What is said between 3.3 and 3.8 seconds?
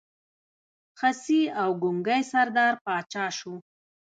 کوي.